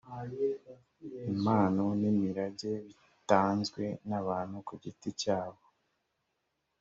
impano 1.33 1.83
n’imirage 2.01 2.71
bitanzwe 2.85 3.83
n’abantu 4.09 4.57
ku 4.67 4.73
giti 4.81 5.09
cyabo 5.21 5.61